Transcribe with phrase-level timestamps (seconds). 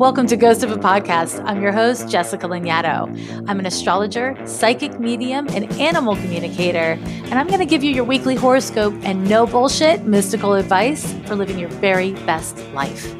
[0.00, 1.44] Welcome to Ghost of a Podcast.
[1.44, 3.44] I'm your host, Jessica Lanyadoo.
[3.46, 8.04] I'm an astrologer, psychic medium, and animal communicator, and I'm going to give you your
[8.04, 13.14] weekly horoscope and no bullshit mystical advice for living your very best life.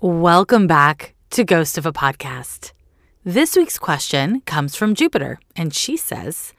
[0.00, 2.72] Welcome back to Ghost of a Podcast.
[3.24, 6.52] This week's question comes from Jupiter, and she says,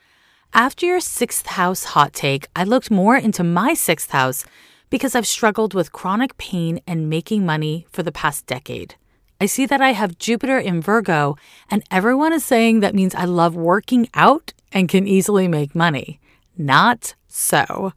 [0.51, 4.45] After your sixth house hot take, I looked more into my sixth house
[4.89, 8.95] because I've struggled with chronic pain and making money for the past decade.
[9.39, 11.35] I see that I have Jupiter in Virgo,
[11.69, 16.19] and everyone is saying that means I love working out and can easily make money.
[16.57, 17.93] Not so.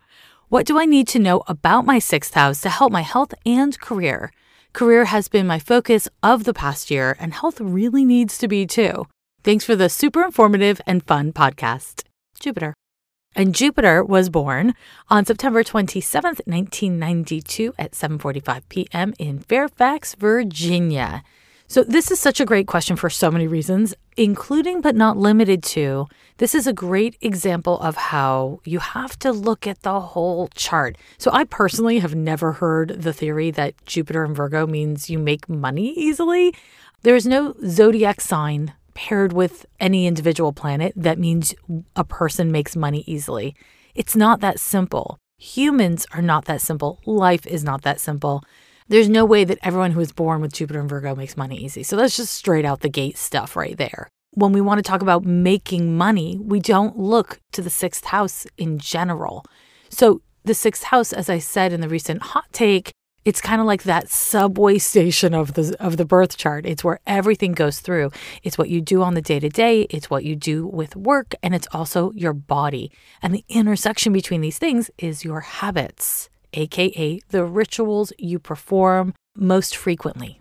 [0.48, 3.78] What do I need to know about my sixth house to help my health and
[3.80, 4.32] career?
[4.72, 8.66] Career has been my focus of the past year, and health really needs to be
[8.66, 9.06] too.
[9.42, 12.02] Thanks for the super informative and fun podcast.
[12.38, 12.74] Jupiter.
[13.34, 14.74] And Jupiter was born
[15.08, 19.14] on September 27th, 1992 at 7:45 p.m.
[19.18, 21.22] in Fairfax, Virginia.
[21.68, 25.62] So this is such a great question for so many reasons, including but not limited
[25.74, 26.08] to
[26.40, 30.96] this is a great example of how you have to look at the whole chart.
[31.18, 35.50] So I personally have never heard the theory that Jupiter in Virgo means you make
[35.50, 36.54] money easily.
[37.02, 41.54] There is no zodiac sign paired with any individual planet that means
[41.96, 43.56] a person makes money easily.
[43.94, 45.16] It's not that simple.
[45.38, 47.00] Humans are not that simple.
[47.06, 48.44] Life is not that simple.
[48.88, 51.82] There's no way that everyone who is born with Jupiter and Virgo makes money easy.
[51.82, 54.06] So that's just straight out the gate stuff right there.
[54.34, 58.46] When we want to talk about making money, we don't look to the sixth house
[58.58, 59.46] in general.
[59.88, 62.92] So the sixth house, as I said in the recent hot take,
[63.24, 66.64] it's kind of like that subway station of the of the birth chart.
[66.66, 68.10] It's where everything goes through.
[68.42, 71.34] It's what you do on the day to day, it's what you do with work,
[71.42, 72.90] and it's also your body.
[73.22, 79.76] And the intersection between these things is your habits, aka the rituals you perform most
[79.76, 80.40] frequently.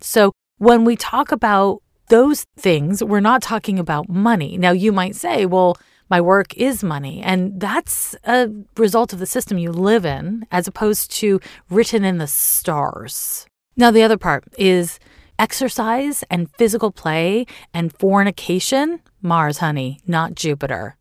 [0.00, 4.56] So, when we talk about those things, we're not talking about money.
[4.56, 5.76] Now, you might say, well,
[6.08, 7.22] my work is money.
[7.22, 11.40] And that's a result of the system you live in as opposed to
[11.70, 13.46] written in the stars.
[13.76, 14.98] Now, the other part is
[15.38, 19.00] exercise and physical play and fornication.
[19.20, 20.96] Mars, honey, not Jupiter.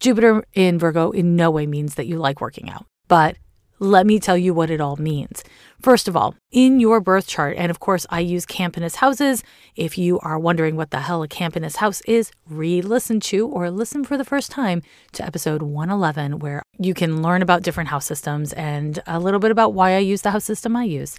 [0.00, 3.36] Jupiter in Virgo in no way means that you like working out, but
[3.78, 5.44] let me tell you what it all means.
[5.82, 9.42] First of all, in your birth chart, and of course, I use Campanus houses.
[9.76, 13.70] If you are wondering what the hell a Campanus house is, re listen to or
[13.70, 14.82] listen for the first time
[15.12, 19.50] to episode 111, where you can learn about different house systems and a little bit
[19.50, 21.16] about why I use the house system I use.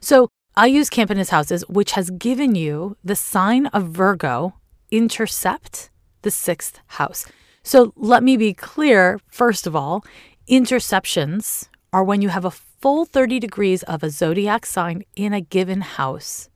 [0.00, 4.52] So, I use Campanus houses, which has given you the sign of Virgo
[4.90, 5.88] intercept
[6.20, 7.24] the sixth house.
[7.62, 10.04] So, let me be clear first of all,
[10.50, 15.40] interceptions are when you have a full 30 degrees of a zodiac sign in a
[15.40, 16.48] given house.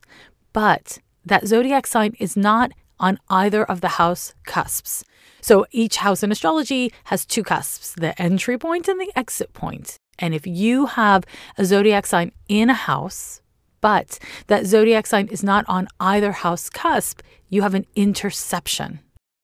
[0.53, 5.05] But that zodiac sign is not on either of the house cusps.
[5.41, 9.97] So each house in astrology has two cusps the entry point and the exit point.
[10.19, 11.25] And if you have
[11.59, 13.43] a zodiac sign in a house,
[13.81, 17.21] but that zodiac sign is not on either house cusp,
[17.51, 19.01] you have an interception.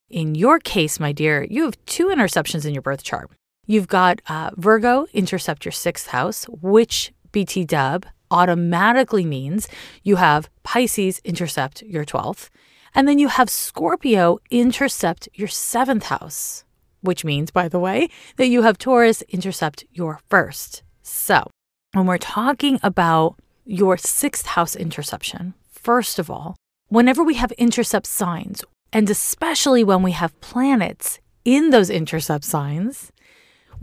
[0.09, 3.29] In your case, my dear, you have two interceptions in your birth chart.
[3.65, 9.67] You've got uh, Virgo intercept your sixth house, which BT dub automatically means
[10.03, 12.49] you have Pisces intercept your 12th.
[12.95, 16.63] And then you have Scorpio intercept your seventh house,
[17.01, 20.83] which means, by the way, that you have Taurus intercept your first.
[21.01, 21.49] So
[21.93, 23.35] when we're talking about
[23.65, 26.55] your sixth house interception, first of all,
[26.89, 33.11] whenever we have intercept signs, and especially when we have planets in those intercept signs,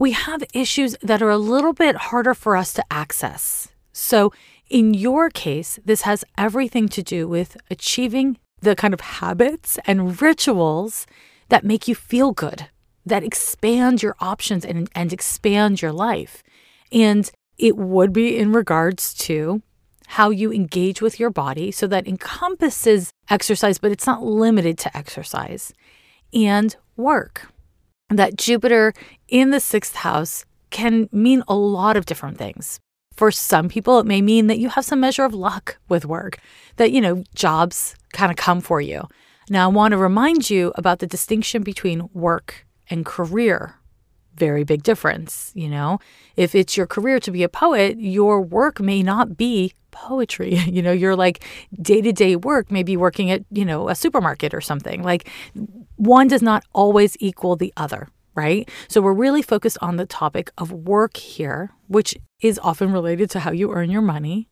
[0.01, 3.69] we have issues that are a little bit harder for us to access.
[3.93, 4.33] So,
[4.71, 10.19] in your case, this has everything to do with achieving the kind of habits and
[10.23, 11.07] rituals
[11.51, 12.69] that make you feel good,
[13.05, 16.43] that expand your options and, and expand your life.
[16.91, 19.61] And it would be in regards to
[20.07, 21.71] how you engage with your body.
[21.71, 25.75] So that encompasses exercise, but it's not limited to exercise
[26.33, 27.50] and work
[28.19, 28.93] that Jupiter
[29.29, 32.81] in the sixth house can mean a lot of different things.
[33.15, 36.39] For some people, it may mean that you have some measure of luck with work,
[36.77, 39.07] that, you know, jobs kind of come for you.
[39.49, 43.80] Now, I want to remind you about the distinction between work and career.
[44.37, 45.99] Very big difference, you know.
[46.37, 50.55] If it's your career to be a poet, your work may not be poetry.
[50.71, 51.45] You know, your like
[51.83, 55.03] day to day work may be working at, you know, a supermarket or something.
[55.03, 55.29] Like
[55.97, 58.69] one does not always equal the other, right?
[58.89, 63.41] So we're really focused on the topic of work here, which is often related to
[63.41, 64.49] how you earn your money.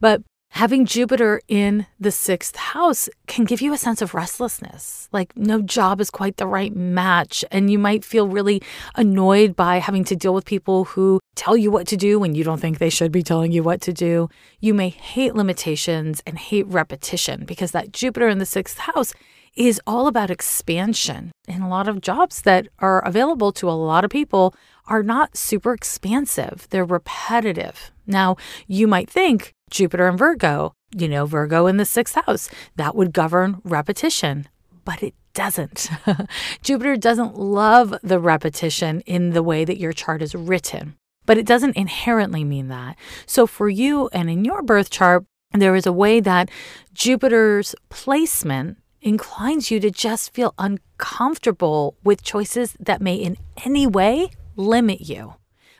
[0.00, 5.36] But Having Jupiter in the sixth house can give you a sense of restlessness, like
[5.36, 7.44] no job is quite the right match.
[7.52, 8.60] And you might feel really
[8.96, 12.42] annoyed by having to deal with people who tell you what to do when you
[12.42, 14.28] don't think they should be telling you what to do.
[14.58, 19.14] You may hate limitations and hate repetition because that Jupiter in the sixth house
[19.54, 21.30] is all about expansion.
[21.46, 24.54] And a lot of jobs that are available to a lot of people
[24.86, 27.92] are not super expansive, they're repetitive.
[28.06, 28.36] Now,
[28.66, 33.12] you might think Jupiter and Virgo, you know, Virgo in the sixth house, that would
[33.12, 34.48] govern repetition,
[34.84, 35.90] but it doesn't.
[36.62, 41.46] Jupiter doesn't love the repetition in the way that your chart is written, but it
[41.46, 42.96] doesn't inherently mean that.
[43.26, 46.50] So, for you and in your birth chart, there is a way that
[46.92, 54.30] Jupiter's placement inclines you to just feel uncomfortable with choices that may in any way
[54.56, 55.34] limit you,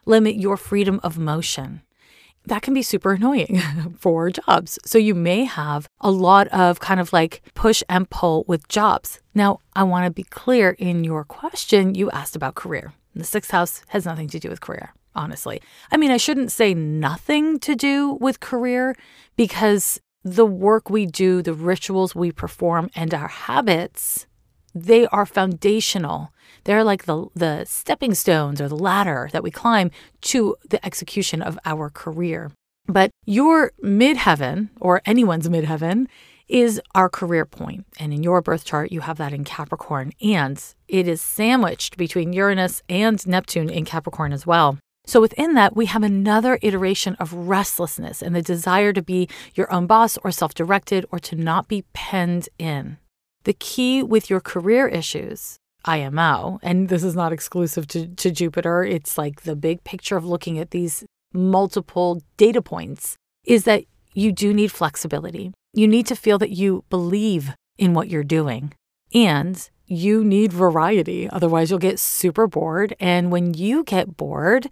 [0.06, 1.82] limit your freedom of motion.
[2.48, 3.60] That can be super annoying
[3.98, 4.78] for jobs.
[4.84, 9.20] So you may have a lot of kind of like push and pull with jobs.
[9.34, 12.94] Now, I want to be clear in your question, you asked about career.
[13.14, 15.60] The sixth house has nothing to do with career, honestly.
[15.90, 18.96] I mean, I shouldn't say nothing to do with career
[19.36, 24.26] because the work we do, the rituals we perform, and our habits,
[24.84, 26.32] they are foundational.
[26.64, 29.90] They're like the, the stepping stones or the ladder that we climb
[30.22, 32.50] to the execution of our career.
[32.86, 36.06] But your midheaven, or anyone's midheaven,
[36.48, 37.84] is our career point.
[38.00, 40.12] And in your birth chart, you have that in Capricorn.
[40.22, 44.78] And it is sandwiched between Uranus and Neptune in Capricorn as well.
[45.06, 49.72] So within that, we have another iteration of restlessness and the desire to be your
[49.72, 52.98] own boss or self directed or to not be penned in.
[53.48, 55.56] The key with your career issues,
[55.86, 60.26] IMO, and this is not exclusive to, to Jupiter, it's like the big picture of
[60.26, 61.02] looking at these
[61.32, 63.16] multiple data points,
[63.46, 65.54] is that you do need flexibility.
[65.72, 68.74] You need to feel that you believe in what you're doing.
[69.14, 71.26] And you need variety.
[71.30, 72.94] Otherwise, you'll get super bored.
[73.00, 74.68] And when you get bored,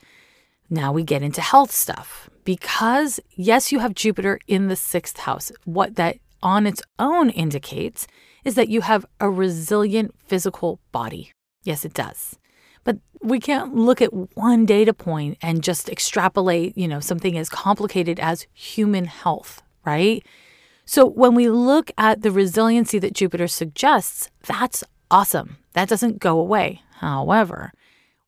[0.68, 5.50] now we get into health stuff because, yes, you have Jupiter in the sixth house.
[5.64, 8.06] What that on its own indicates
[8.44, 11.32] is that you have a resilient physical body.
[11.62, 12.38] Yes, it does.
[12.84, 17.48] But we can't look at one data point and just extrapolate, you know, something as
[17.48, 20.24] complicated as human health, right?
[20.84, 25.56] So when we look at the resiliency that Jupiter suggests, that's awesome.
[25.72, 26.82] That doesn't go away.
[27.00, 27.72] However,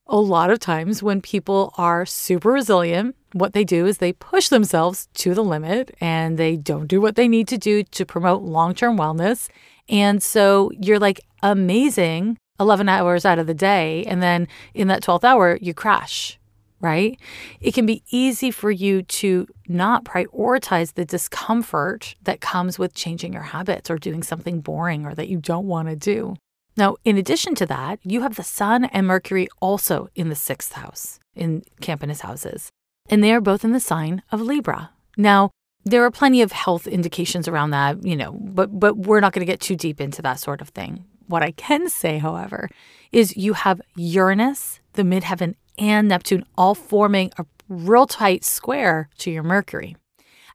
[0.08, 4.48] a lot of times when people are super resilient, what they do is they push
[4.48, 8.42] themselves to the limit and they don't do what they need to do to promote
[8.42, 9.48] long term wellness.
[9.88, 14.04] And so you're like amazing 11 hours out of the day.
[14.04, 16.38] And then in that 12th hour, you crash,
[16.80, 17.18] right?
[17.60, 23.32] It can be easy for you to not prioritize the discomfort that comes with changing
[23.32, 26.36] your habits or doing something boring or that you don't want to do.
[26.78, 30.74] Now, in addition to that, you have the Sun and Mercury also in the sixth
[30.74, 32.70] house in Campanus houses,
[33.10, 34.90] and they are both in the sign of Libra.
[35.16, 35.50] Now,
[35.84, 39.44] there are plenty of health indications around that, you know, but but we're not going
[39.44, 41.04] to get too deep into that sort of thing.
[41.26, 42.70] What I can say, however,
[43.10, 49.32] is you have Uranus, the midheaven, and Neptune all forming a real tight square to
[49.32, 49.96] your Mercury.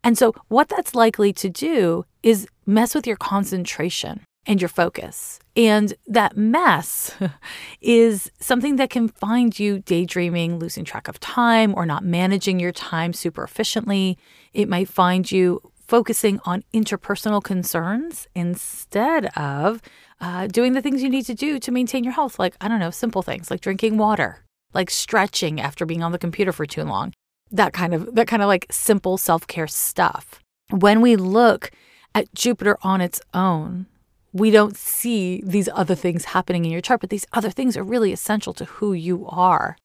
[0.05, 5.39] And so, what that's likely to do is mess with your concentration and your focus.
[5.55, 7.15] And that mess
[7.81, 12.71] is something that can find you daydreaming, losing track of time, or not managing your
[12.71, 14.17] time super efficiently.
[14.53, 19.81] It might find you focusing on interpersonal concerns instead of
[20.19, 22.39] uh, doing the things you need to do to maintain your health.
[22.39, 26.17] Like, I don't know, simple things like drinking water, like stretching after being on the
[26.17, 27.13] computer for too long.
[27.51, 30.39] That kind of that kind of like simple self-care stuff.
[30.71, 31.69] When we look
[32.15, 33.85] at Jupiter on its own,
[34.33, 37.83] we don't see these other things happening in your chart, but these other things are
[37.83, 39.77] really essential to who you are.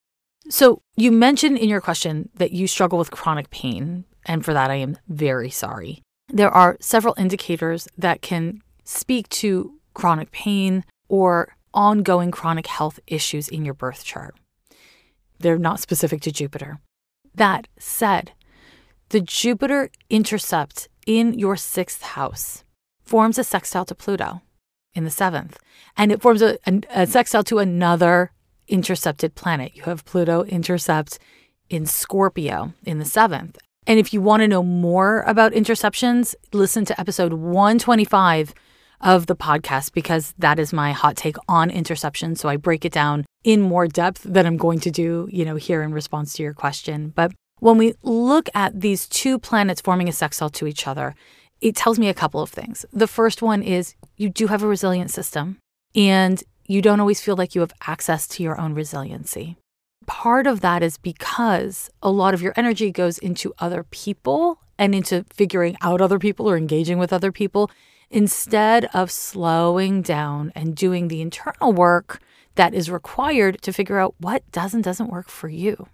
[0.49, 4.71] So, you mentioned in your question that you struggle with chronic pain, and for that,
[4.71, 6.02] I am very sorry.
[6.28, 13.49] There are several indicators that can speak to chronic pain or ongoing chronic health issues
[13.49, 14.35] in your birth chart.
[15.38, 16.81] They're not specific to Jupiter.
[17.35, 18.33] That said,
[19.11, 22.64] the Jupiter intercept in your sixth house
[23.08, 24.42] forms a sextile to Pluto
[24.94, 25.58] in the seventh,
[25.96, 28.32] and it forms a, a, a sextile to another
[28.68, 29.72] intercepted planet.
[29.74, 31.18] You have Pluto intercept
[31.70, 33.58] in Scorpio in the seventh.
[33.86, 38.52] And if you want to know more about interceptions, listen to episode 125
[39.00, 42.34] of the podcast because that is my hot take on interception.
[42.36, 45.56] So I break it down in more depth than I'm going to do, you know,
[45.56, 47.10] here in response to your question.
[47.14, 51.14] But When we look at these two planets forming a sextile to each other,
[51.60, 52.84] it tells me a couple of things.
[52.92, 55.58] The first one is you do have a resilient system
[55.94, 59.56] and you don't always feel like you have access to your own resiliency.
[60.06, 64.94] Part of that is because a lot of your energy goes into other people and
[64.94, 67.70] into figuring out other people or engaging with other people
[68.10, 72.20] instead of slowing down and doing the internal work
[72.54, 75.88] that is required to figure out what does and doesn't work for you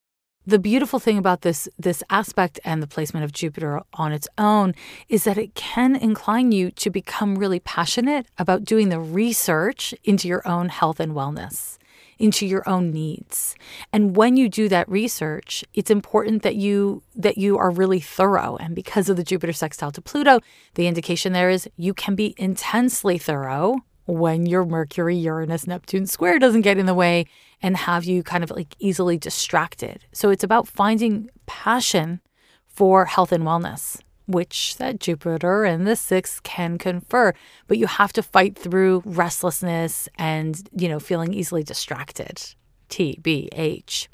[0.47, 4.75] the beautiful thing about this this aspect and the placement of Jupiter on its own
[5.09, 10.29] is that it can incline you to become really passionate about doing the research into
[10.29, 11.79] your own health and wellness
[12.17, 13.57] into your own needs.
[13.93, 18.57] And when you do that research it's important that you that you are really thorough.
[18.57, 20.41] And because of the Jupiter sextile to Pluto
[20.75, 26.39] the indication there is you can be intensely thorough when your Mercury, Uranus, Neptune square
[26.39, 27.27] doesn't get in the way
[27.63, 30.05] and have you kind of like easily distracted.
[30.13, 32.21] So it's about finding passion
[32.67, 37.33] for health and wellness, which that Jupiter and the sixth can confer.
[37.67, 42.55] But you have to fight through restlessness and, you know, feeling easily distracted.
[42.91, 44.09] TBH.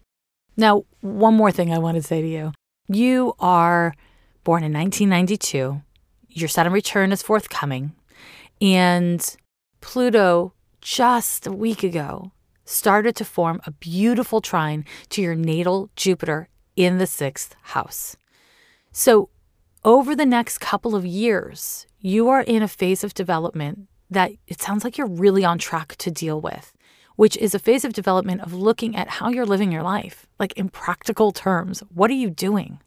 [0.57, 2.53] Now, one more thing I want to say to you.
[2.89, 3.95] You are
[4.45, 5.83] born in 1992.
[6.29, 7.93] Your Saturn return is forthcoming.
[8.61, 9.37] And
[9.81, 12.33] Pluto, just a week ago,
[12.71, 18.17] started to form a beautiful trine to your natal Jupiter in the sixth house.
[18.93, 19.29] So,
[19.85, 24.61] over the next couple of years, you are in a phase of development that it
[24.61, 26.73] sounds like you're really on track to deal with,
[27.17, 30.53] which is a phase of development of looking at how you're living your life, like
[30.53, 31.83] in practical terms.
[31.95, 32.79] What are you doing?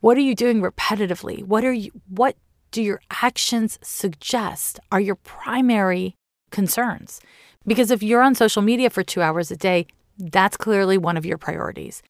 [0.00, 1.42] What are you doing repetitively?
[1.44, 2.36] What are you what
[2.70, 6.16] do your actions suggest are your primary
[6.50, 7.20] concerns.
[7.66, 9.86] Because if you're on social media for two hours a day,
[10.18, 12.02] that's clearly one of your priorities.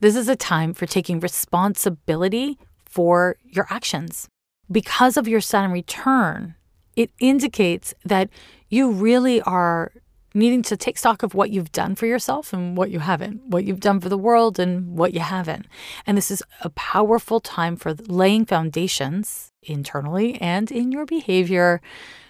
[0.00, 4.28] This is a time for taking responsibility for your actions.
[4.70, 6.54] Because of your Saturn return,
[6.96, 8.28] it indicates that
[8.68, 9.92] you really are
[10.34, 13.64] needing to take stock of what you've done for yourself and what you haven't, what
[13.64, 15.66] you've done for the world and what you haven't.
[16.06, 21.80] And this is a powerful time for laying foundations internally and in your behavior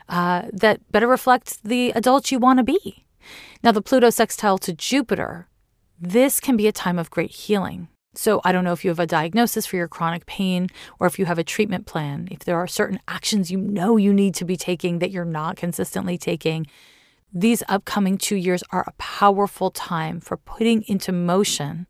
[0.09, 3.07] uh, that better reflect the adult you want to be.
[3.63, 5.49] Now, the Pluto sextile to Jupiter,
[6.01, 7.89] this can be a time of great healing.
[8.15, 10.69] So, I don't know if you have a diagnosis for your chronic pain
[10.99, 14.13] or if you have a treatment plan, if there are certain actions you know you
[14.13, 16.67] need to be taking that you're not consistently taking.
[17.33, 21.87] These upcoming two years are a powerful time for putting into motion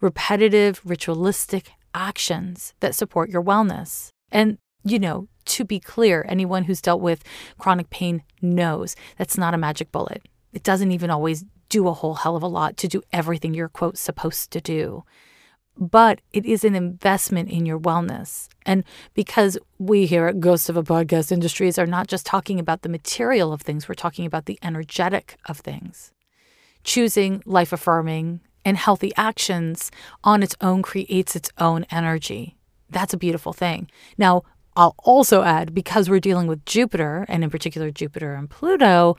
[0.00, 4.10] repetitive, ritualistic actions that support your wellness.
[4.30, 7.24] And, you know, to be clear, anyone who's dealt with
[7.58, 10.22] chronic pain knows that's not a magic bullet.
[10.52, 13.68] It doesn't even always do a whole hell of a lot to do everything you're,
[13.68, 15.04] quote, supposed to do.
[15.76, 18.48] But it is an investment in your wellness.
[18.64, 22.82] And because we here at Ghost of a Podcast Industries are not just talking about
[22.82, 26.12] the material of things, we're talking about the energetic of things.
[26.82, 29.90] Choosing life affirming and healthy actions
[30.24, 32.56] on its own creates its own energy.
[32.88, 33.90] That's a beautiful thing.
[34.16, 34.44] Now,
[34.76, 39.16] I'll also add because we're dealing with Jupiter, and in particular Jupiter and Pluto,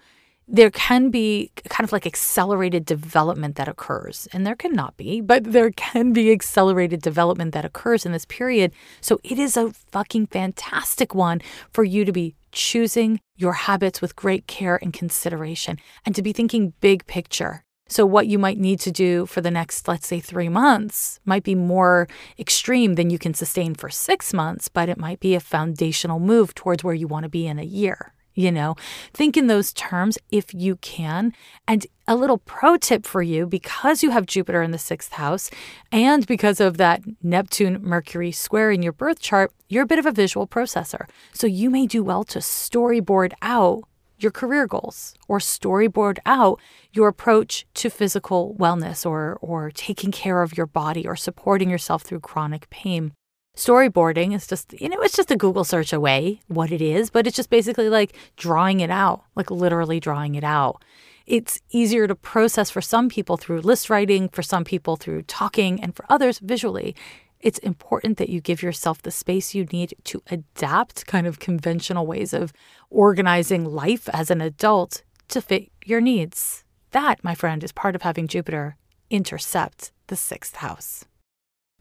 [0.47, 4.27] there can be kind of like accelerated development that occurs.
[4.31, 8.71] And there cannot be, but there can be accelerated development that occurs in this period.
[9.01, 14.15] So it is a fucking fantastic one for you to be choosing your habits with
[14.15, 18.79] great care and consideration and to be thinking big picture so, what you might need
[18.81, 23.17] to do for the next, let's say, three months might be more extreme than you
[23.17, 27.07] can sustain for six months, but it might be a foundational move towards where you
[27.07, 28.13] want to be in a year.
[28.33, 28.75] You know,
[29.15, 31.33] think in those terms if you can.
[31.67, 35.49] And a little pro tip for you because you have Jupiter in the sixth house
[35.91, 40.05] and because of that Neptune Mercury square in your birth chart, you're a bit of
[40.05, 41.09] a visual processor.
[41.33, 43.85] So, you may do well to storyboard out
[44.17, 46.59] your career goals or storyboard out
[46.91, 52.03] your approach to physical wellness or, or taking care of your body or supporting yourself
[52.03, 53.13] through chronic pain.
[53.55, 57.25] Storyboarding is just, you know, it's just a Google search away what it is, but
[57.25, 60.83] it's just basically like drawing it out, like literally drawing it out.
[61.25, 65.81] It's easier to process for some people through list writing, for some people through talking,
[65.81, 66.95] and for others visually
[67.39, 72.07] it's important that you give yourself the space you need to adapt kind of conventional
[72.07, 72.51] ways of
[72.89, 76.63] organizing life as an adult to fit your needs.
[76.91, 78.75] That, my friend, is part of having Jupiter
[79.09, 81.05] intercept the sixth house.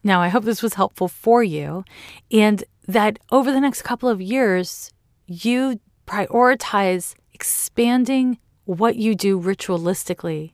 [0.03, 1.83] Now, I hope this was helpful for you
[2.31, 4.91] and that over the next couple of years,
[5.25, 10.53] you prioritize expanding what you do ritualistically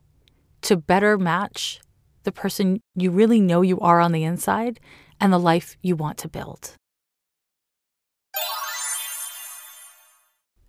[0.61, 1.81] to better match
[2.23, 4.79] the person you really know you are on the inside
[5.19, 6.75] and the life you want to build.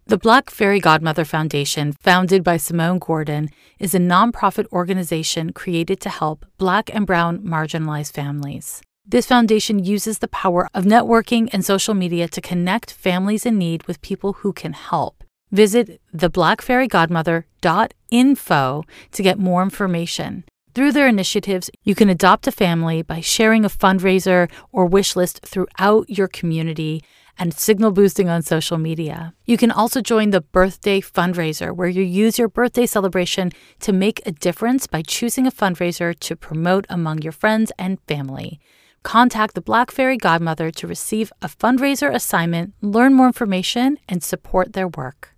[0.06, 6.10] The Black Fairy Godmother Foundation, founded by Simone Gordon, is a nonprofit organization created to
[6.10, 8.82] help Black and Brown marginalized families.
[9.06, 13.84] This foundation uses the power of networking and social media to connect families in need
[13.84, 15.24] with people who can help.
[15.50, 20.44] Visit theblackfairygodmother.info to get more information.
[20.74, 25.46] Through their initiatives, you can adopt a family by sharing a fundraiser or wish list
[25.46, 27.04] throughout your community
[27.38, 29.34] and signal boosting on social media.
[29.44, 34.20] You can also join the birthday fundraiser, where you use your birthday celebration to make
[34.26, 38.58] a difference by choosing a fundraiser to promote among your friends and family.
[39.04, 44.72] Contact the Black Fairy Godmother to receive a fundraiser assignment, learn more information, and support
[44.72, 45.36] their work.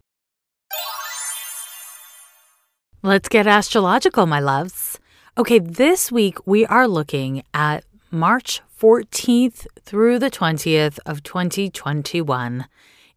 [3.03, 4.99] Let's get astrological, my loves.
[5.39, 12.67] Okay, this week we are looking at March 14th through the 20th of 2021.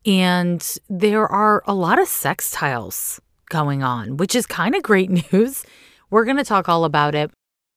[0.06, 5.64] And there are a lot of sextiles going on, which is kind of great news.
[6.10, 7.32] We're going to talk all about it.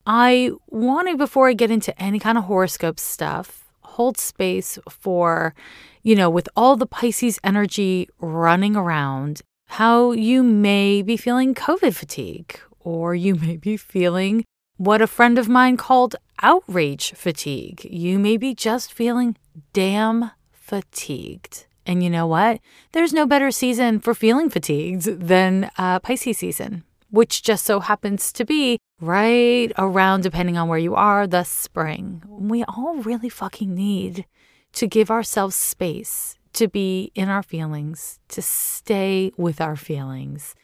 [0.06, 5.54] I want to, before I get into any kind of horoscope stuff, hold space for,
[6.02, 11.94] you know, with all the Pisces energy running around, how you may be feeling COVID
[11.94, 14.44] fatigue, or you may be feeling
[14.76, 17.84] what a friend of mine called outrage fatigue.
[17.84, 19.36] You may be just feeling
[19.72, 21.66] damn fatigued.
[21.86, 22.60] And you know what?
[22.92, 28.32] There's no better season for feeling fatigued than uh, Pisces season, which just so happens
[28.32, 32.22] to be right around, depending on where you are, the spring.
[32.26, 34.26] We all really fucking need
[34.74, 40.54] to give ourselves space to be in our feelings, to stay with our feelings,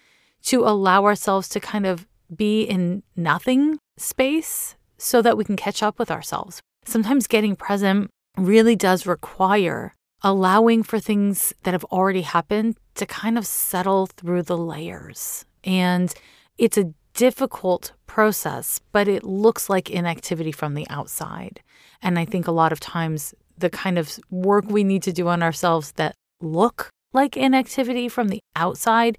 [0.49, 5.83] to allow ourselves to kind of be in nothing space so that we can catch
[5.83, 6.63] up with ourselves.
[6.87, 13.37] Sometimes getting present really does require allowing for things that have already happened to kind
[13.37, 15.45] of settle through the layers.
[15.65, 16.15] And
[16.57, 21.61] it's a difficult process, but it looks like inactivity from the outside.
[22.01, 25.29] And I think a lot of times the kind of work we need to do
[25.29, 29.19] on ourselves that look like inactivity from the outside,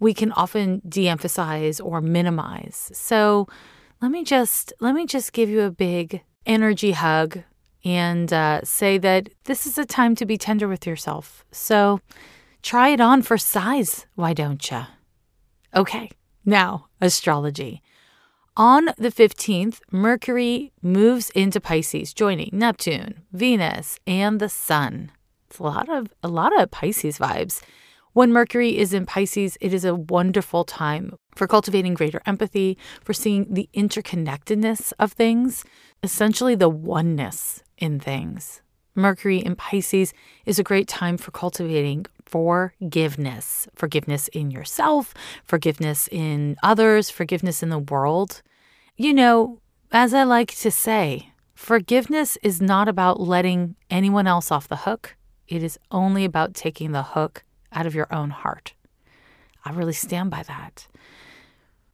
[0.00, 2.90] we can often de-emphasize or minimize.
[2.94, 3.46] So,
[4.00, 7.42] let me just let me just give you a big energy hug
[7.84, 11.44] and uh, say that this is a time to be tender with yourself.
[11.50, 12.00] So
[12.62, 14.82] try it on for size, why don't you?
[15.74, 16.10] Okay,
[16.44, 17.82] now astrology.
[18.56, 25.12] On the 15th, Mercury moves into Pisces, joining Neptune, Venus, and the Sun.
[25.48, 27.62] It's a lot of a lot of Pisces vibes.
[28.12, 33.12] When Mercury is in Pisces, it is a wonderful time for cultivating greater empathy, for
[33.12, 35.64] seeing the interconnectedness of things,
[36.02, 38.60] essentially the oneness in things.
[38.94, 40.12] Mercury in Pisces
[40.44, 47.70] is a great time for cultivating forgiveness forgiveness in yourself, forgiveness in others, forgiveness in
[47.70, 48.42] the world.
[48.96, 49.60] You know,
[49.92, 55.16] as I like to say, forgiveness is not about letting anyone else off the hook,
[55.48, 58.74] it is only about taking the hook out of your own heart.
[59.64, 60.86] I really stand by that.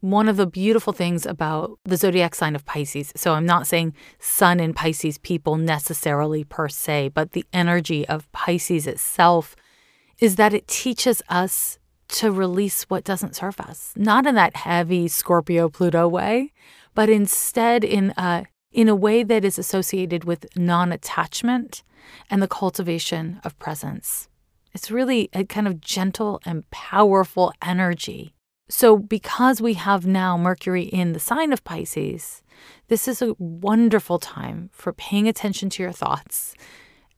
[0.01, 3.95] One of the beautiful things about the zodiac sign of Pisces, so I'm not saying
[4.19, 9.57] sun in Pisces people necessarily per se, but the energy of Pisces itself
[10.19, 15.09] is that it teaches us to release what doesn't serve us, not in that heavy
[15.09, 16.53] Scorpio Pluto way,
[16.95, 21.85] but instead in a in a way that is associated with non-attachment
[22.31, 24.29] and the cultivation of presence.
[24.73, 28.35] It's really a kind of gentle and powerful energy.
[28.69, 32.43] So, because we have now Mercury in the sign of Pisces,
[32.89, 36.55] this is a wonderful time for paying attention to your thoughts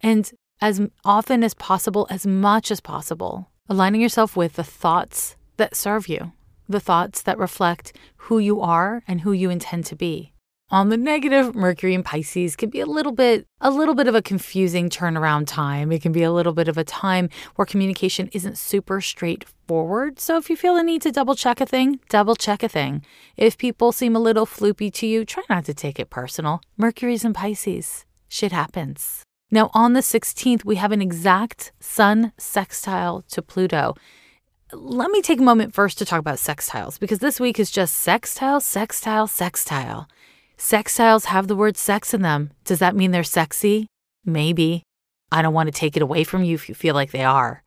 [0.03, 5.77] and as often as possible, as much as possible, aligning yourself with the thoughts that
[5.77, 6.33] serve you,
[6.68, 10.33] the thoughts that reflect who you are and who you intend to be.
[10.68, 14.16] On the negative, Mercury in Pisces can be a little bit a little bit of
[14.16, 15.92] a confusing turnaround time.
[15.92, 20.18] It can be a little bit of a time where communication isn't super straightforward.
[20.18, 23.05] So if you feel the need to double check a thing, double check a thing.
[23.37, 26.61] If people seem a little floopy to you, try not to take it personal.
[26.76, 28.05] Mercury's in Pisces.
[28.29, 29.22] Shit happens.
[29.52, 33.94] Now on the 16th, we have an exact sun sextile to Pluto
[34.72, 37.94] let me take a moment first to talk about sextiles because this week is just
[37.94, 40.09] sextile, sextile, sextile.
[40.58, 42.50] Sextiles have the word sex in them.
[42.64, 43.86] Does that mean they're sexy?
[44.24, 44.82] Maybe.
[45.30, 47.62] I don't want to take it away from you if you feel like they are.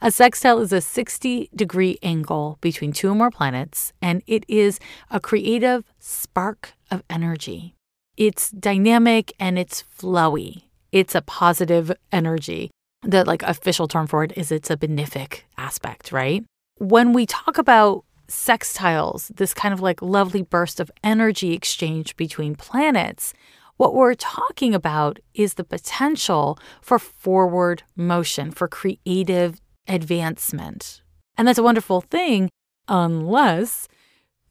[0.00, 4.80] A sextile is a 60 degree angle between two or more planets, and it is
[5.10, 7.74] a creative spark of energy.
[8.16, 10.62] It's dynamic and it's flowy.
[10.92, 12.70] It's a positive energy.
[13.02, 16.44] The like official term for it is it's a benefic aspect, right?
[16.78, 22.54] When we talk about sextiles, this kind of like lovely burst of energy exchange between
[22.54, 23.34] planets,
[23.76, 31.02] what we're talking about is the potential for forward motion, for creative advancement.
[31.36, 32.50] And that's a wonderful thing,
[32.88, 33.88] unless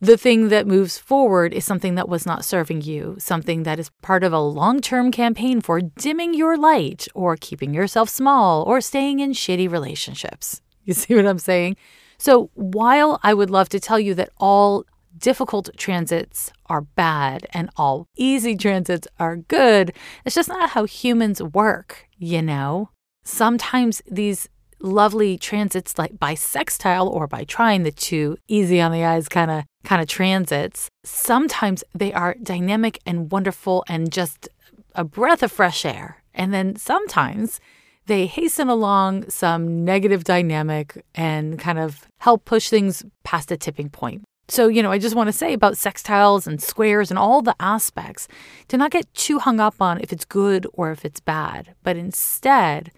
[0.01, 3.91] the thing that moves forward is something that was not serving you, something that is
[4.01, 8.81] part of a long term campaign for dimming your light or keeping yourself small or
[8.81, 10.61] staying in shitty relationships.
[10.85, 11.75] You see what I'm saying?
[12.19, 14.85] So, while I would love to tell you that all
[15.17, 19.93] difficult transits are bad and all easy transits are good,
[20.25, 22.89] it's just not how humans work, you know?
[23.23, 24.49] Sometimes these
[24.81, 29.51] lovely transits like by sextile or by trine the two easy on the eyes kind
[29.51, 34.47] of kind of transits sometimes they are dynamic and wonderful and just
[34.95, 37.59] a breath of fresh air and then sometimes
[38.09, 43.89] they hasten along some negative dynamic and kind of help push things past a tipping
[43.89, 47.43] point so, you know, I just want to say about sextiles and squares and all
[47.43, 48.27] the aspects
[48.69, 51.95] to not get too hung up on if it's good or if it's bad, but
[51.95, 52.91] instead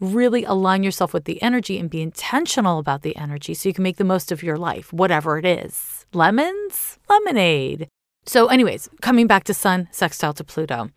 [0.00, 3.82] really align yourself with the energy and be intentional about the energy so you can
[3.82, 6.04] make the most of your life, whatever it is.
[6.12, 7.88] Lemons, lemonade.
[8.26, 10.90] So, anyways, coming back to Sun sextile to Pluto.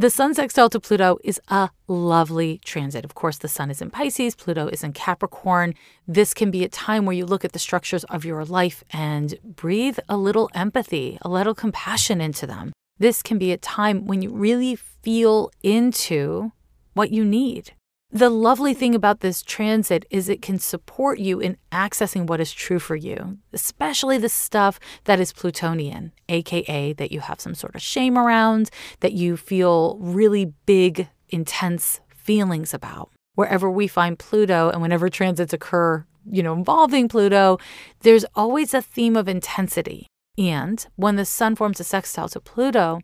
[0.00, 3.04] The Sun sextile to Pluto is a lovely transit.
[3.04, 5.74] Of course, the Sun is in Pisces, Pluto is in Capricorn.
[6.08, 9.34] This can be a time where you look at the structures of your life and
[9.44, 12.72] breathe a little empathy, a little compassion into them.
[12.98, 16.52] This can be a time when you really feel into
[16.94, 17.74] what you need.
[18.12, 22.52] The lovely thing about this transit is it can support you in accessing what is
[22.52, 27.76] true for you, especially the stuff that is Plutonian, aka that you have some sort
[27.76, 33.10] of shame around, that you feel really big, intense feelings about.
[33.36, 37.58] Wherever we find Pluto and whenever transits occur, you know, involving Pluto,
[38.00, 40.08] there's always a theme of intensity.
[40.36, 43.02] And when the sun forms a sextile to Pluto,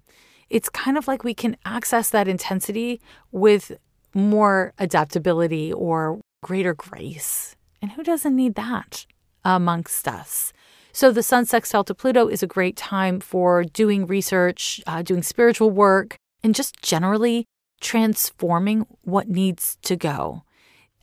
[0.50, 3.72] it's kind of like we can access that intensity with
[4.16, 7.54] more adaptability or greater grace.
[7.82, 9.06] And who doesn't need that
[9.44, 10.52] amongst us?
[10.92, 15.22] So, the Sun sextile to Pluto is a great time for doing research, uh, doing
[15.22, 17.44] spiritual work, and just generally
[17.82, 20.42] transforming what needs to go.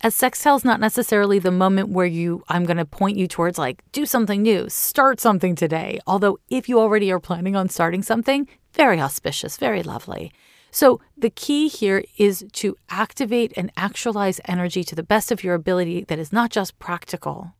[0.02, 3.60] A sextile is not necessarily the moment where you, I'm going to point you towards
[3.60, 5.99] like, do something new, start something today.
[6.08, 10.34] Although, if you already are planning on starting something, very auspicious, very lovely.
[10.73, 15.53] So, the key here is to activate and actualize energy to the best of your
[15.53, 17.53] ability that is not just practical,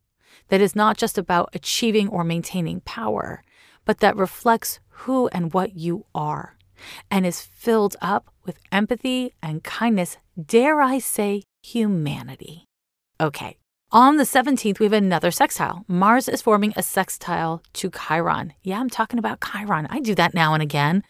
[0.48, 3.44] that is not just about achieving or maintaining power,
[3.86, 6.58] but that reflects who and what you are
[7.12, 12.66] and is filled up with empathy and kindness, dare I say, humanity.
[13.22, 13.58] Okay.
[13.92, 15.86] On the 17th, we have another sextile.
[15.88, 18.54] Mars is forming a sextile to Chiron.
[18.64, 19.86] Yeah, I'm talking about Chiron.
[19.92, 21.04] I do that now and again.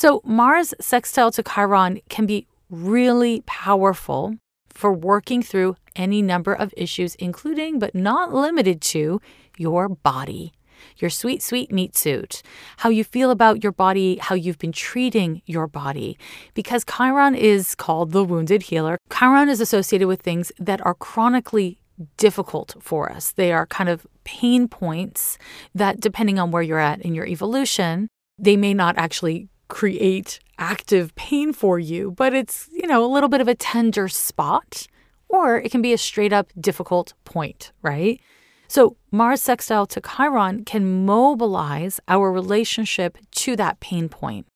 [0.00, 4.36] So, Mars sextile to Chiron can be really powerful
[4.68, 9.20] for working through any number of issues, including but not limited to
[9.56, 10.52] your body,
[10.98, 12.42] your sweet, sweet meat suit,
[12.76, 16.16] how you feel about your body, how you've been treating your body.
[16.54, 21.80] Because Chiron is called the wounded healer, Chiron is associated with things that are chronically
[22.16, 23.32] difficult for us.
[23.32, 25.38] They are kind of pain points
[25.74, 28.06] that, depending on where you're at in your evolution,
[28.38, 33.28] they may not actually create active pain for you, but it's, you know, a little
[33.28, 34.86] bit of a tender spot,
[35.28, 38.20] or it can be a straight up difficult point, right?
[38.66, 44.46] So, Mars sextile to Chiron can mobilize our relationship to that pain point.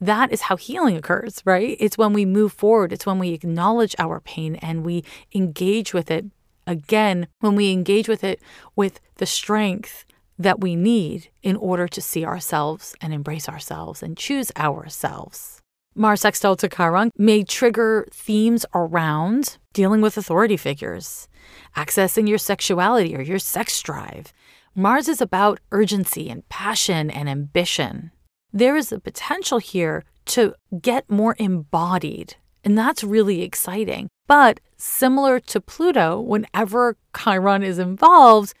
[0.00, 1.76] That is how healing occurs, right?
[1.80, 6.10] It's when we move forward, it's when we acknowledge our pain and we engage with
[6.10, 6.26] it.
[6.66, 8.40] Again, when we engage with it
[8.74, 10.04] with the strength
[10.38, 15.60] that we need in order to see ourselves and embrace ourselves and choose ourselves.
[15.94, 21.26] Mars sextile to Chiron may trigger themes around dealing with authority figures,
[21.74, 24.32] accessing your sexuality or your sex drive.
[24.74, 28.10] Mars is about urgency and passion and ambition.
[28.52, 34.08] There is a potential here to get more embodied, and that's really exciting.
[34.26, 38.52] But similar to Pluto, whenever Chiron is involved,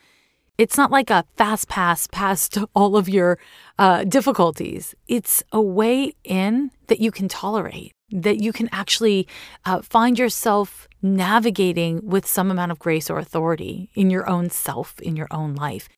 [0.58, 3.38] it's not like a fast pass past all of your
[3.78, 4.94] uh, difficulties.
[5.06, 7.92] It's a way in that you can tolerate.
[8.12, 9.26] that you can actually
[9.64, 15.00] uh, find yourself navigating with some amount of grace or authority in your own self,
[15.00, 15.88] in your own life.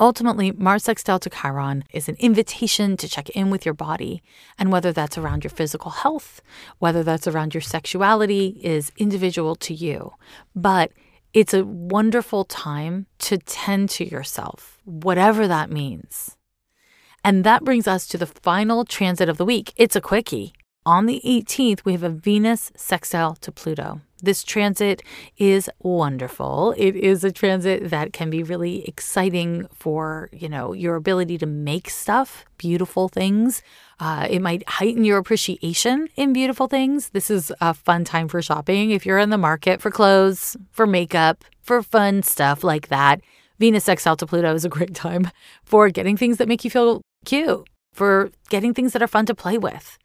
[0.00, 4.20] Ultimately, Mars sextile to Chiron is an invitation to check in with your body.
[4.58, 6.42] And whether that's around your physical health,
[6.80, 10.12] whether that's around your sexuality, is individual to you.
[10.56, 10.90] But
[11.34, 16.36] it's a wonderful time to tend to yourself, whatever that means.
[17.24, 19.72] And that brings us to the final transit of the week.
[19.76, 20.52] It's a quickie.
[20.86, 24.00] On the 18th, we have a Venus sextile to Pluto.
[24.22, 25.02] This transit
[25.36, 26.74] is wonderful.
[26.76, 31.46] It is a transit that can be really exciting for, you know, your ability to
[31.46, 33.62] make stuff, beautiful things.
[34.00, 37.10] Uh, it might heighten your appreciation in beautiful things.
[37.10, 38.90] This is a fun time for shopping.
[38.90, 43.20] If you're in the market for clothes, for makeup, for fun stuff like that,
[43.58, 45.30] Venus sextile to Pluto is a great time
[45.64, 49.34] for getting things that make you feel cute, for getting things that are fun to
[49.34, 49.98] play with.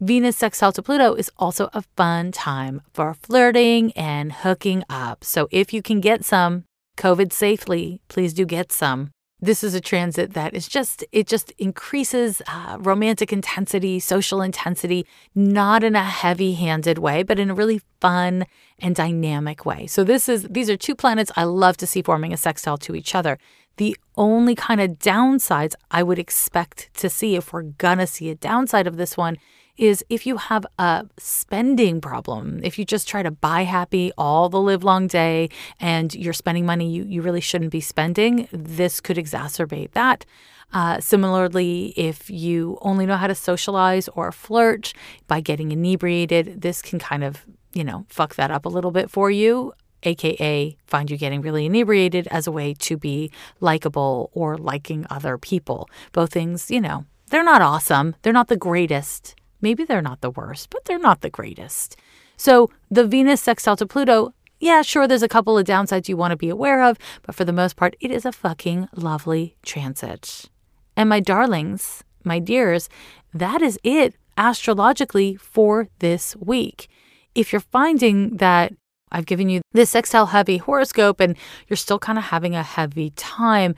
[0.00, 5.24] Venus sextile to Pluto is also a fun time for flirting and hooking up.
[5.24, 6.64] So if you can get some
[6.96, 9.10] COVID safely, please do get some.
[9.42, 15.06] This is a transit that is just, it just increases uh, romantic intensity, social intensity,
[15.34, 18.44] not in a heavy handed way, but in a really fun
[18.78, 19.86] and dynamic way.
[19.86, 22.94] So this is, these are two planets I love to see forming a sextile to
[22.94, 23.38] each other.
[23.78, 28.34] The only kind of downsides I would expect to see if we're gonna see a
[28.34, 29.38] downside of this one
[29.80, 34.50] is if you have a spending problem, if you just try to buy happy all
[34.50, 35.48] the live long day
[35.80, 40.26] and you're spending money you, you really shouldn't be spending, this could exacerbate that.
[40.72, 44.92] Uh, similarly, if you only know how to socialize or flirt
[45.26, 49.10] by getting inebriated, this can kind of, you know, fuck that up a little bit
[49.10, 49.72] for you.
[50.02, 55.38] AKA, find you getting really inebriated as a way to be likable or liking other
[55.38, 55.88] people.
[56.12, 58.14] Both things, you know, they're not awesome.
[58.22, 59.39] They're not the greatest.
[59.60, 61.96] Maybe they're not the worst, but they're not the greatest.
[62.36, 66.32] So the Venus sextile to Pluto, yeah, sure, there's a couple of downsides you want
[66.32, 70.50] to be aware of, but for the most part, it is a fucking lovely transit.
[70.96, 72.88] And my darlings, my dears,
[73.32, 76.88] that is it astrologically for this week.
[77.34, 78.72] If you're finding that
[79.12, 81.36] I've given you this sextile heavy horoscope and
[81.68, 83.74] you're still kind of having a heavy time,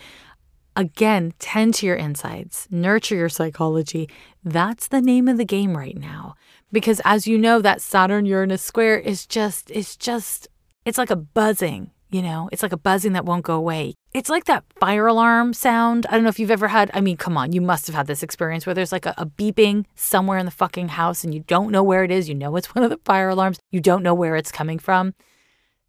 [0.75, 4.09] Again, tend to your insides, nurture your psychology.
[4.43, 6.35] That's the name of the game right now.
[6.71, 10.49] Because as you know, that Saturn Uranus square is just, it's just,
[10.87, 13.95] it's like a buzzing, you know, it's like a buzzing that won't go away.
[14.15, 16.07] It's like that fire alarm sound.
[16.09, 18.07] I don't know if you've ever had, I mean, come on, you must have had
[18.07, 21.41] this experience where there's like a, a beeping somewhere in the fucking house and you
[21.41, 22.31] don't know where it is.
[22.31, 25.15] You know it's one of the fire alarms, you don't know where it's coming from.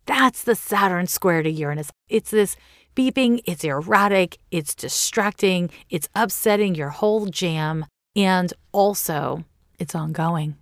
[0.05, 1.89] That's the Saturn square to Uranus.
[2.09, 2.57] It's this
[2.95, 9.43] beeping, it's erratic, it's distracting, it's upsetting your whole jam, and also
[9.79, 10.55] it's ongoing.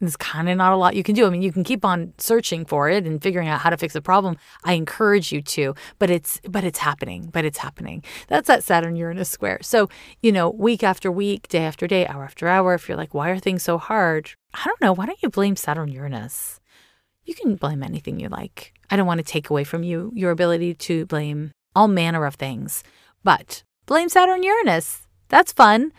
[0.00, 1.26] There's kind of not a lot you can do.
[1.26, 3.92] I mean, you can keep on searching for it and figuring out how to fix
[3.92, 4.38] the problem.
[4.64, 7.28] I encourage you to, but it's but it's happening.
[7.30, 8.02] But it's happening.
[8.28, 9.58] That's that Saturn Uranus square.
[9.60, 9.90] So,
[10.22, 13.28] you know, week after week, day after day, hour after hour, if you're like, why
[13.28, 14.30] are things so hard?
[14.54, 14.94] I don't know.
[14.94, 16.60] Why don't you blame Saturn Uranus?
[17.24, 18.72] You can blame anything you like.
[18.90, 22.34] I don't want to take away from you your ability to blame all manner of
[22.34, 22.82] things.
[23.24, 25.06] But blame Saturn Uranus.
[25.28, 25.92] That's fun.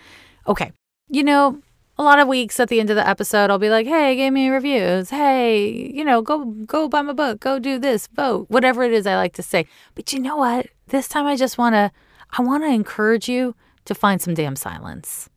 [0.48, 0.72] Okay.
[1.10, 1.62] You know,
[1.98, 4.34] a lot of weeks at the end of the episode, I'll be like, hey, give
[4.34, 5.10] me reviews.
[5.10, 7.40] Hey, you know, go go buy my book.
[7.40, 9.68] Go do this, vote, whatever it is I like to say.
[9.94, 10.68] But you know what?
[10.88, 11.92] This time I just want to,
[12.32, 13.56] I want to encourage you
[13.86, 15.30] to find some damn silence.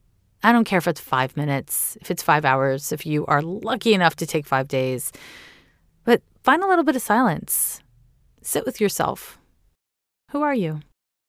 [0.42, 3.94] I don't care if it's five minutes, if it's five hours, if you are lucky
[3.94, 5.10] enough to take five days,
[6.04, 7.80] but find a little bit of silence.
[8.42, 9.38] Sit with yourself.
[10.34, 10.80] Who are you?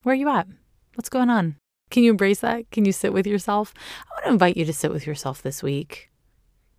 [0.02, 0.48] Where are you at?
[0.96, 1.58] What's going on?
[1.92, 2.72] Can you embrace that?
[2.72, 3.72] Can you sit with yourself?
[3.78, 6.10] I want to invite you to sit with yourself this week.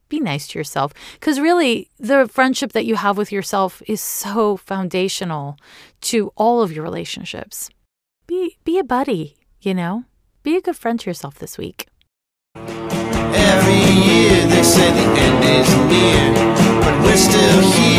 [0.09, 4.57] Be nice to yourself because really, the friendship that you have with yourself is so
[4.57, 5.57] foundational
[6.01, 7.71] to all of your relationships.
[8.27, 10.03] Be, be a buddy, you know?
[10.43, 11.87] Be a good friend to yourself this week.
[12.57, 16.35] Every year they say the end is near,
[16.81, 17.97] but we're still here